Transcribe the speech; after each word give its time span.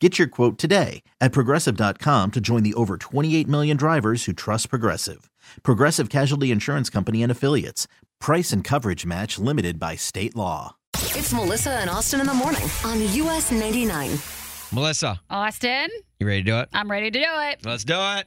Get 0.00 0.16
your 0.16 0.28
quote 0.28 0.58
today 0.58 1.02
at 1.20 1.32
progressive.com 1.32 2.30
to 2.30 2.40
join 2.40 2.62
the 2.62 2.74
over 2.74 2.96
28 2.96 3.48
million 3.48 3.76
drivers 3.76 4.24
who 4.26 4.32
trust 4.32 4.70
Progressive. 4.70 5.28
Progressive 5.64 6.08
Casualty 6.08 6.52
Insurance 6.52 6.88
Company 6.88 7.20
and 7.22 7.32
Affiliates. 7.32 7.88
Price 8.20 8.52
and 8.52 8.62
coverage 8.62 9.04
match 9.04 9.38
limited 9.40 9.80
by 9.80 9.96
state 9.96 10.36
law. 10.36 10.76
It's 10.94 11.32
Melissa 11.32 11.72
and 11.72 11.90
Austin 11.90 12.20
in 12.20 12.26
the 12.26 12.34
morning 12.34 12.62
on 12.84 13.00
US 13.00 13.50
99. 13.50 14.18
Melissa, 14.70 15.20
Austin, 15.30 15.88
you 16.20 16.26
ready 16.26 16.42
to 16.42 16.50
do 16.50 16.58
it? 16.58 16.68
I'm 16.72 16.90
ready 16.90 17.10
to 17.10 17.18
do 17.18 17.24
it. 17.24 17.64
Let's 17.64 17.84
do 17.84 17.96
it. 17.98 18.26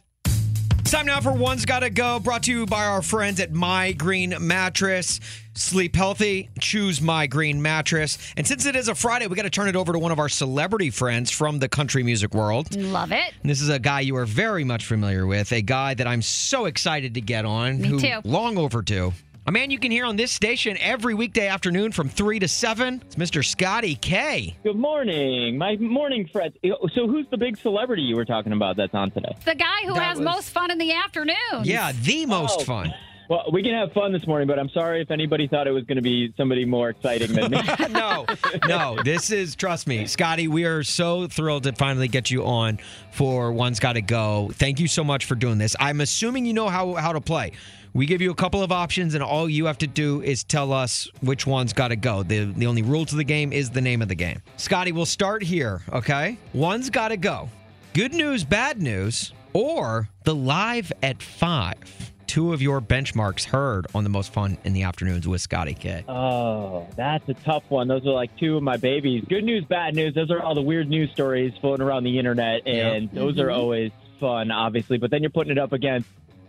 It's 0.92 0.98
time 0.98 1.06
now 1.06 1.22
for 1.22 1.32
One's 1.32 1.64
Gotta 1.64 1.90
Go, 1.90 2.20
brought 2.20 2.44
to 2.44 2.52
you 2.52 2.66
by 2.66 2.86
our 2.86 3.02
friends 3.02 3.40
at 3.40 3.54
My 3.54 3.94
Green 3.94 4.36
Mattress. 4.42 5.22
Sleep 5.54 5.96
healthy, 5.96 6.50
choose 6.60 7.02
My 7.02 7.28
Green 7.28 7.62
Mattress. 7.62 8.18
And 8.36 8.46
since 8.46 8.66
it 8.66 8.76
is 8.76 8.90
a 8.90 8.96
Friday, 8.96 9.28
we 9.28 9.38
got 9.38 9.44
to 9.44 9.50
turn 9.50 9.70
it 9.70 9.78
over 9.78 9.94
to 9.94 10.00
one 10.00 10.12
of 10.12 10.20
our 10.20 10.28
celebrity 10.28 10.90
friends 10.90 11.32
from 11.32 11.60
the 11.60 11.70
country 11.70 12.04
music 12.04 12.34
world. 12.34 12.76
Love 12.76 13.14
it. 13.14 13.34
And 13.42 13.50
this 13.50 13.62
is 13.62 13.70
a 13.70 13.80
guy 13.80 14.02
you 14.02 14.18
are 14.18 14.26
very 14.26 14.66
much 14.66 14.86
familiar 14.86 15.26
with, 15.26 15.54
a 15.54 15.62
guy 15.62 15.94
that 15.94 16.08
I'm 16.08 16.22
so 16.22 16.66
excited 16.66 17.14
to 17.14 17.22
get 17.22 17.46
on. 17.46 17.80
Me 17.80 17.88
who, 17.88 17.98
too. 17.98 18.20
Long 18.26 18.58
overdue. 18.58 19.14
A 19.48 19.52
man 19.52 19.72
you 19.72 19.80
can 19.80 19.90
hear 19.92 20.06
on 20.06 20.18
this 20.18 20.32
station 20.32 20.78
every 20.80 21.16
weekday 21.16 21.48
afternoon 21.48 21.92
from 21.92 22.10
3 22.10 22.38
to 22.40 22.48
7. 22.48 23.02
It's 23.08 23.16
Mr. 23.16 23.44
Scotty 23.44 23.96
Kay. 23.96 24.56
Good 24.64 24.76
morning, 24.76 25.58
my 25.58 25.78
morning 25.78 26.28
friends. 26.32 26.54
So, 26.94 27.08
who's 27.08 27.26
the 27.32 27.38
big 27.38 27.58
celebrity 27.58 28.04
you 28.04 28.16
were 28.16 28.26
talking 28.26 28.52
about 28.54 28.78
that's 28.78 28.94
on 28.94 29.10
today? 29.10 29.36
The 29.46 29.56
guy 29.56 29.82
who 29.86 29.96
That 29.96 30.04
has 30.04 30.18
was- 30.20 30.26
most 30.26 30.50
fun 30.52 30.70
in 30.70 30.78
the 30.78 30.92
afternoon. 30.94 31.36
Yeah, 31.64 31.92
the 31.92 32.28
most 32.28 32.62
Oh. 32.62 32.64
fun. 32.66 32.94
Well, 33.32 33.46
we 33.50 33.64
can 33.64 33.74
have 33.74 33.94
fun 33.94 34.12
this 34.12 34.28
morning, 34.28 34.46
but 34.46 34.60
I'm 34.60 34.68
sorry 34.72 35.02
if 35.02 35.10
anybody 35.10 35.48
thought 35.48 35.66
it 35.66 35.72
was 35.72 35.86
going 35.86 35.96
to 35.96 36.02
be 36.02 36.34
somebody 36.36 36.66
more 36.66 36.90
exciting 36.90 37.32
than 37.32 37.52
me. 37.52 37.62
no, 37.90 38.26
no. 38.68 39.02
This 39.06 39.32
is 39.32 39.56
trust 39.56 39.88
me, 39.88 40.06
Scotty. 40.06 40.50
We 40.50 40.66
are 40.66 40.84
so 40.84 41.28
thrilled 41.30 41.64
to 41.64 41.72
finally 41.72 42.10
get 42.10 42.30
you 42.30 42.44
on 42.46 42.80
for 43.14 43.54
One's 43.54 43.80
Got 43.80 43.94
to 43.94 44.02
Go. 44.02 44.52
Thank 44.56 44.82
you 44.82 44.88
so 44.90 45.06
much 45.06 45.24
for 45.24 45.36
doing 45.36 45.60
this. 45.60 45.78
I'm 45.80 46.02
assuming 46.02 46.46
you 46.46 46.52
know 46.52 46.68
how 46.68 46.96
how 46.96 47.14
to 47.14 47.22
play. 47.22 47.54
We 47.94 48.06
give 48.06 48.20
you 48.20 48.32
a 48.32 48.36
couple 48.36 48.64
of 48.64 48.74
options, 48.74 49.14
and 49.14 49.24
all 49.24 49.48
you 49.48 49.64
have 49.64 49.78
to 49.78 49.88
do 49.88 50.22
is 50.22 50.44
tell 50.44 50.74
us 50.74 51.10
which 51.22 51.48
one's 51.48 51.72
got 51.72 51.88
to 51.88 51.96
go. 51.96 52.24
The 52.24 52.44
the 52.44 52.68
only 52.68 52.82
rule 52.82 53.06
to 53.06 53.16
the 53.16 53.24
game 53.24 53.54
is 53.54 53.70
the 53.70 53.80
name 53.80 54.02
of 54.02 54.10
the 54.10 54.16
game. 54.16 54.42
Scotty, 54.58 54.92
we'll 54.92 55.06
start 55.06 55.42
here. 55.42 55.84
Okay, 55.94 56.38
one's 56.52 56.90
got 56.90 57.10
to 57.10 57.18
go. 57.18 57.48
Good 57.94 58.14
news, 58.14 58.44
bad 58.44 58.82
news, 58.82 59.32
or 59.54 60.10
the 60.26 60.36
live 60.36 60.92
at 61.02 61.24
five. 61.24 62.12
Two 62.32 62.54
of 62.54 62.62
your 62.62 62.80
benchmarks 62.80 63.44
heard 63.44 63.88
on 63.94 64.06
the 64.06 64.10
most 64.10 64.32
fun 64.32 64.58
in 64.64 64.72
the 64.72 64.84
afternoons 64.84 65.28
with 65.28 65.42
Scotty 65.42 65.74
Kay. 65.74 66.06
oh, 66.08 66.88
that's 66.96 67.28
a 67.28 67.34
tough 67.34 67.70
one. 67.70 67.90
Those 67.90 68.08
are 68.08 68.14
like 68.14 68.34
two 68.38 68.56
of 68.56 68.64
my 68.64 68.78
babies. 68.78 69.26
Good 69.28 69.44
news, 69.44 69.66
bad 69.66 69.96
news. 69.96 70.14
Those 70.16 70.32
are 70.32 70.42
all 70.42 70.56
the 70.56 70.62
weird 70.62 70.88
news 70.88 71.12
stories 71.12 71.52
floating 71.60 71.86
around 71.86 72.06
the 72.06 72.18
internet, 72.18 72.66
and 72.66 73.12
those 73.12 73.38
are 73.38 73.48
mm-hmm. 73.48 73.60
always 73.60 73.92
fun, 74.22 74.50
obviously. 74.50 74.98
But 74.98 75.12
then 75.12 75.22
you're 75.22 75.30
putting 75.30 75.52
it 75.52 75.58
up 75.58 75.74
against 75.74 76.08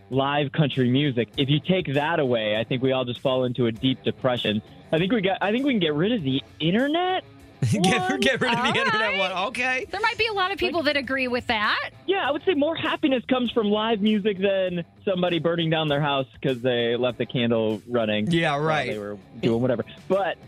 live 0.08 0.52
country 0.52 0.88
music. 0.88 1.30
If 1.36 1.48
you 1.48 1.58
take 1.58 1.92
that 1.94 2.20
away, 2.20 2.56
I 2.56 2.62
think 2.62 2.80
we 2.80 2.92
all 2.92 3.04
just 3.04 3.18
fall 3.18 3.42
into 3.42 3.66
a 3.66 3.72
deep 3.72 4.04
depression. 4.04 4.62
I 4.92 4.98
think 4.98 5.10
we 5.10 5.20
got. 5.20 5.38
I 5.40 5.50
think 5.50 5.66
we 5.66 5.72
can 5.72 5.80
get 5.80 5.94
rid 5.94 6.12
of 6.12 6.22
the 6.22 6.40
internet. 6.60 7.24
get, 7.70 8.20
get 8.20 8.40
rid 8.40 8.52
of 8.52 8.56
the 8.56 8.62
All 8.62 8.76
internet 8.76 9.00
right. 9.00 9.18
one. 9.18 9.32
Okay. 9.48 9.86
There 9.90 10.00
might 10.00 10.18
be 10.18 10.26
a 10.26 10.32
lot 10.32 10.50
of 10.50 10.58
people 10.58 10.82
that 10.84 10.96
agree 10.96 11.28
with 11.28 11.46
that. 11.46 11.90
Yeah, 12.06 12.28
I 12.28 12.32
would 12.32 12.44
say 12.44 12.54
more 12.54 12.74
happiness 12.74 13.22
comes 13.28 13.52
from 13.52 13.68
live 13.68 14.00
music 14.00 14.38
than 14.38 14.84
somebody 15.04 15.38
burning 15.38 15.70
down 15.70 15.88
their 15.88 16.00
house 16.00 16.26
because 16.34 16.60
they 16.60 16.96
left 16.96 17.18
the 17.18 17.26
candle 17.26 17.80
running. 17.88 18.30
Yeah, 18.30 18.52
while 18.52 18.60
right. 18.62 18.90
They 18.90 18.98
were 18.98 19.16
doing 19.40 19.62
whatever. 19.62 19.84
But 20.08 20.38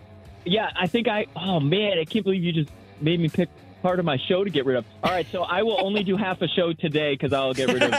yeah, 0.44 0.70
I 0.76 0.88
think 0.88 1.06
I. 1.06 1.26
Oh 1.36 1.60
man, 1.60 1.98
I 1.98 2.04
can't 2.04 2.24
believe 2.24 2.42
you 2.42 2.52
just 2.52 2.70
made 3.00 3.20
me 3.20 3.28
pick 3.28 3.48
part 3.80 3.98
of 3.98 4.04
my 4.04 4.16
show 4.16 4.42
to 4.42 4.50
get 4.50 4.64
rid 4.64 4.78
of. 4.78 4.84
All 5.02 5.10
right, 5.10 5.26
so 5.30 5.42
I 5.42 5.62
will 5.62 5.78
only 5.84 6.02
do 6.02 6.16
half 6.16 6.40
a 6.40 6.48
show 6.48 6.72
today 6.72 7.12
because 7.12 7.32
I'll 7.32 7.54
get 7.54 7.68
rid 7.70 7.82
of. 7.82 7.90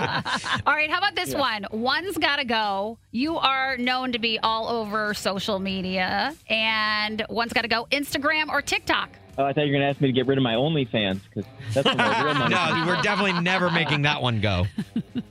All 0.66 0.74
right, 0.74 0.90
how 0.90 0.98
about 0.98 1.14
this 1.14 1.34
one? 1.34 1.66
One's 1.70 2.16
got 2.16 2.36
to 2.36 2.44
go. 2.44 2.98
You 3.10 3.36
are 3.36 3.76
known 3.76 4.12
to 4.12 4.18
be 4.18 4.38
all 4.38 4.68
over 4.68 5.14
social 5.14 5.58
media, 5.58 6.34
and 6.48 7.24
one's 7.28 7.52
got 7.52 7.62
to 7.62 7.68
go 7.68 7.86
Instagram 7.90 8.48
or 8.48 8.62
TikTok. 8.62 9.10
oh, 9.38 9.44
I 9.44 9.52
thought 9.52 9.62
you 9.66 9.72
were 9.72 9.78
going 9.78 9.82
to 9.82 9.88
ask 9.88 10.00
me 10.00 10.08
to 10.08 10.12
get 10.12 10.26
rid 10.26 10.38
of 10.38 10.44
my 10.44 10.54
OnlyFans 10.54 11.20
because 11.24 11.44
that's 11.74 11.84
where 11.86 11.94
my 11.96 12.22
real 12.22 12.34
money. 12.34 12.54
No, 12.84 12.84
we're 12.86 13.02
definitely 13.02 13.40
never 13.40 13.70
making 13.70 14.02
that 14.02 14.22
one 14.22 14.40
go. 14.40 14.66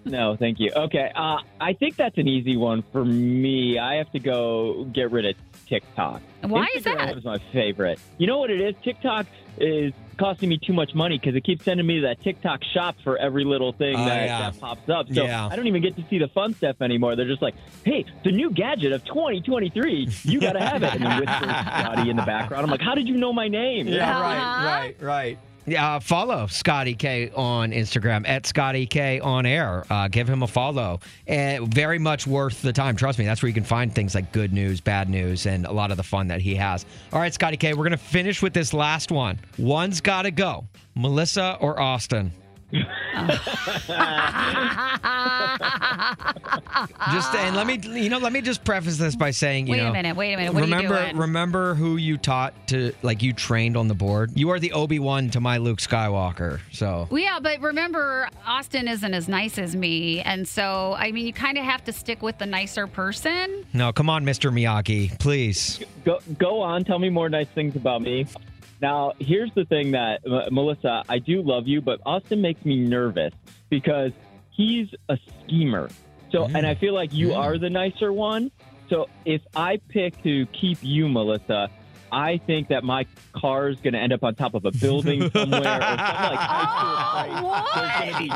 No, 0.06 0.36
thank 0.36 0.60
you. 0.60 0.72
Okay, 0.76 1.12
uh, 1.16 1.38
I 1.62 1.74
think 1.74 1.96
that's 1.96 2.18
an 2.18 2.28
easy 2.28 2.58
one 2.58 2.84
for 2.92 3.06
me. 3.06 3.78
I 3.78 3.96
have 3.96 4.12
to 4.14 4.20
go 4.20 4.86
get 4.86 5.12
rid 5.12 5.24
of 5.28 5.36
TikTok. 5.68 6.24
Why 6.42 6.68
is 6.76 6.84
Instagram 6.84 6.98
that? 6.98 7.16
was 7.16 7.26
my 7.26 7.38
favorite. 7.52 8.00
You 8.18 8.28
know 8.28 8.38
what 8.40 8.50
it 8.50 8.62
is? 8.62 8.76
TikTok 8.84 9.26
is 9.58 9.94
costing 10.18 10.50
me 10.50 10.58
too 10.58 10.74
much 10.74 10.94
money 10.94 11.18
because 11.18 11.36
it 11.36 11.44
keeps 11.44 11.64
sending 11.66 11.86
me 11.86 12.00
that 12.02 12.22
TikTok 12.22 12.62
shop 12.74 12.96
for 13.04 13.18
every 13.18 13.44
little 13.46 13.72
thing 13.74 13.96
Oh, 13.96 14.06
that, 14.06 14.26
yeah. 14.26 14.52
that 14.52 14.60
pops 14.60 14.90
up. 14.90 15.08
So 15.14 15.24
Yeah. 15.26 15.48
I 15.48 15.56
don't 15.56 15.68
even 15.68 15.82
get 15.82 15.96
to 15.98 16.06
see 16.10 16.18
the 16.18 16.28
fun 16.30 16.54
stuff 16.54 16.82
anymore. 16.82 17.16
They're 17.16 17.26
just 17.28 17.42
like, 17.42 17.56
"Hey, 17.86 18.06
the 18.24 18.32
new 18.32 18.52
gadget 18.52 18.92
of 18.92 19.04
2023, 19.06 20.08
you 20.24 20.40
got 20.42 20.54
to 20.54 20.60
have 20.60 20.84
it." 20.84 20.94
And 20.96 21.04
then 21.06 21.20
whispers 21.20 21.50
Scotty 21.50 22.10
in 22.10 22.16
the 22.18 22.24
background. 22.24 22.64
I'm 22.66 22.70
like, 22.72 22.82
"How 22.82 22.96
did 22.96 23.08
you 23.08 23.16
know 23.18 23.32
my 23.34 23.48
name?" 23.48 23.88
Uh-huh. 23.88 23.96
right, 24.24 24.96
right. 25.00 25.38
Yeah, 25.38 25.49
uh, 25.74 26.00
follow 26.00 26.48
Scotty 26.48 26.96
Kay 26.96 27.32
on 27.36 27.72
Instagram 27.72 28.28
at 28.28 28.46
Scotty 28.46 28.86
Kay 28.86 29.20
on 29.20 29.46
air. 29.46 29.86
Uh, 29.90 30.08
give 30.08 30.30
him 30.30 30.44
a 30.44 30.48
follow. 30.48 31.00
Very 31.28 32.00
much 32.00 32.28
worth 32.28 32.62
the 32.62 32.74
time. 32.74 32.96
Trust 32.96 33.20
me, 33.20 33.26
that's 33.26 33.42
where 33.42 33.48
you 33.48 33.54
can 33.54 33.64
find 33.64 33.94
things 33.94 34.16
like 34.16 34.32
good 34.32 34.54
news, 34.54 34.82
bad 34.82 35.10
news, 35.10 35.46
and 35.46 35.66
a 35.66 35.72
lot 35.72 35.92
of 35.92 35.98
the 35.98 36.04
fun 36.04 36.28
that 36.28 36.42
he 36.42 36.56
has. 36.56 36.86
All 37.14 37.20
right, 37.20 37.34
Scotty 37.34 37.58
Kay, 37.58 37.74
we're 37.74 37.84
going 37.84 37.92
to 37.92 37.98
finish 37.98 38.42
with 38.42 38.54
this 38.54 38.74
last 38.74 39.12
one. 39.12 39.40
One's 39.58 40.02
got 40.02 40.24
to 40.24 40.32
go 40.32 40.68
Melissa 40.96 41.58
or 41.62 41.80
Austin? 41.80 42.32
Just 47.12 47.34
and 47.36 47.56
let 47.56 47.68
me 47.68 47.80
you 47.84 48.10
know 48.10 48.20
let 48.20 48.32
me 48.32 48.42
just 48.42 48.64
preface 48.64 48.98
this 48.98 49.16
by 49.16 49.32
saying 49.32 49.68
you 49.68 49.74
Wait 49.74 49.80
a 49.82 49.92
minute, 49.92 50.16
wait 50.16 50.34
a 50.34 50.38
minute. 50.38 50.54
What 50.54 50.64
are 50.64 50.68
you 50.68 50.74
remember 50.76 51.04
doing? 51.04 51.18
remember 51.18 51.74
who 51.74 51.98
you 51.98 52.18
taught 52.18 52.54
to 52.68 52.94
like 53.02 53.24
you 53.24 53.34
trained 53.34 53.76
on 53.76 53.88
the 53.88 53.94
board. 53.96 54.32
You 54.36 54.50
are 54.52 54.60
the 54.60 54.72
Obi 54.74 55.00
Wan 55.00 55.30
to 55.32 55.40
my 55.40 55.58
Luke 55.58 55.80
Skywalker. 55.80 56.60
So 56.72 57.08
Well, 57.10 57.22
yeah, 57.22 57.40
but 57.42 57.60
remember, 57.62 58.30
Austin 58.46 58.88
isn't 58.88 59.14
as 59.14 59.28
nice 59.28 59.58
as 59.58 59.76
me. 59.76 60.22
And 60.22 60.48
so, 60.48 60.96
I 60.98 61.12
mean, 61.12 61.26
you 61.26 61.34
kind 61.34 61.58
of 61.58 61.64
have 61.64 61.84
to 61.86 61.94
stick 61.94 62.22
with 62.22 62.38
the 62.38 62.46
nicer 62.46 62.88
person. 62.88 63.66
no, 63.74 63.92
come 63.92 64.10
on, 64.10 64.26
Mr. 64.26 64.52
Miyagi, 64.54 65.18
please. 65.20 65.80
go 66.06 66.20
go 66.38 66.62
on 66.62 66.84
tell 66.84 67.00
me 67.00 67.10
more 67.10 67.30
nice 67.30 67.48
things 67.56 67.76
about 67.76 68.02
me 68.02 68.26
now 68.82 69.14
here's 69.20 69.52
the 69.56 69.66
thing 69.66 69.92
that 69.92 70.22
uh, 70.30 70.50
melissa 70.52 71.04
i 71.10 71.20
do 71.20 71.42
love 71.42 71.68
you 71.68 71.82
but 71.82 72.00
austin 72.06 72.42
makes 72.42 72.64
me 72.66 72.78
nervous 72.78 73.34
because 73.70 74.12
he's 74.52 74.88
a 75.10 75.18
schemer 75.46 75.90
so 76.32 76.46
and 76.46 76.66
i 76.66 76.76
feel 76.76 76.94
like 76.94 77.14
you 77.14 77.34
are 77.34 77.58
the 77.58 77.70
nicer 77.70 78.12
one 78.14 78.52
so 78.90 79.08
if 79.26 79.42
i 79.56 79.80
pick 79.90 80.22
to 80.24 80.46
keep 80.48 80.78
you 80.82 81.08
melissa 81.10 81.70
I 82.12 82.40
think 82.48 82.70
that 82.70 82.84
my 82.84 83.06
car 83.34 83.70
is 83.70 83.80
going 83.82 83.94
to 83.94 84.00
end 84.00 84.14
up 84.14 84.24
on 84.24 84.34
top 84.34 84.56
of 84.56 84.66
a 84.66 84.72
building 84.72 85.30
somewhere 85.30 85.60
or 85.60 85.62
something 85.62 85.70
like 85.70 86.40
Oh, 86.42 88.18
be, 88.18 88.28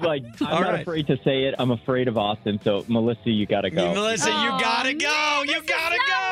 like 0.00 0.22
I'm 0.40 0.46
All 0.46 0.60
not 0.62 0.72
right. 0.72 0.80
afraid 0.80 1.06
to 1.08 1.18
say 1.22 1.44
it. 1.44 1.54
I'm 1.58 1.70
afraid 1.70 2.08
of 2.08 2.16
Austin. 2.16 2.58
So 2.64 2.82
Melissa, 2.88 3.28
you 3.30 3.44
got 3.44 3.60
to 3.62 3.70
go. 3.70 3.92
Melissa, 3.92 4.30
you 4.30 4.34
Oh, 4.36 4.58
gotta 4.58 4.94
go. 4.94 5.06
man, 5.06 5.48
you 5.48 5.62
gotta 5.66 5.98
go. 6.08 6.29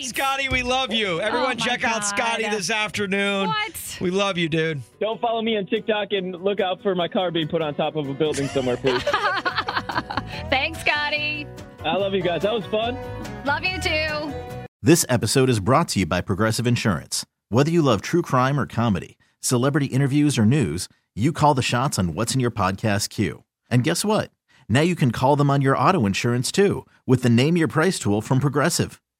Right. 0.00 0.08
Scotty, 0.08 0.48
we 0.48 0.62
love 0.62 0.92
you. 0.92 1.20
Everyone, 1.20 1.46
oh 1.46 1.48
my 1.50 1.54
check 1.54 1.84
out 1.84 2.04
Scotty 2.04 2.48
this 2.48 2.70
afternoon. 2.70 3.46
What? 3.48 3.98
We 4.00 4.10
love 4.10 4.38
you, 4.38 4.48
dude. 4.48 4.80
Don't 5.00 5.20
follow 5.20 5.42
me 5.42 5.56
on 5.56 5.66
TikTok 5.66 6.08
and 6.12 6.34
look 6.42 6.60
out 6.60 6.82
for 6.82 6.94
my 6.94 7.08
car 7.08 7.30
being 7.30 7.48
put 7.48 7.62
on 7.62 7.74
top 7.74 7.96
of 7.96 8.08
a 8.08 8.14
building 8.14 8.48
somewhere, 8.48 8.76
please. 8.76 9.02
Thanks, 10.50 10.80
Scotty. 10.80 11.46
I 11.84 11.96
love 11.96 12.14
you 12.14 12.22
guys. 12.22 12.42
That 12.42 12.52
was 12.52 12.64
fun. 12.66 12.96
Love 13.44 13.64
you 13.64 13.80
too. 13.80 14.66
This 14.82 15.04
episode 15.08 15.50
is 15.50 15.60
brought 15.60 15.88
to 15.88 16.00
you 16.00 16.06
by 16.06 16.20
Progressive 16.20 16.66
Insurance. 16.66 17.26
Whether 17.50 17.70
you 17.70 17.82
love 17.82 18.00
true 18.00 18.22
crime 18.22 18.58
or 18.58 18.66
comedy, 18.66 19.18
celebrity 19.40 19.86
interviews 19.86 20.38
or 20.38 20.46
news, 20.46 20.88
you 21.14 21.32
call 21.32 21.54
the 21.54 21.62
shots 21.62 21.98
on 21.98 22.14
what's 22.14 22.34
in 22.34 22.40
your 22.40 22.50
podcast 22.50 23.08
queue. 23.10 23.44
And 23.70 23.84
guess 23.84 24.04
what? 24.04 24.30
Now 24.68 24.80
you 24.80 24.94
can 24.94 25.10
call 25.10 25.36
them 25.36 25.50
on 25.50 25.60
your 25.62 25.76
auto 25.76 26.06
insurance 26.06 26.50
too 26.52 26.86
with 27.06 27.22
the 27.22 27.28
Name 27.28 27.56
Your 27.56 27.68
Price 27.68 27.98
tool 27.98 28.22
from 28.22 28.40
Progressive. 28.40 29.00